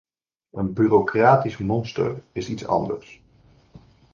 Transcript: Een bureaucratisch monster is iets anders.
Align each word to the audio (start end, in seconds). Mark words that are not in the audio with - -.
Een 0.51 0.73
bureaucratisch 0.73 1.57
monster 1.57 2.21
is 2.31 2.49
iets 2.49 2.65
anders. 2.67 3.21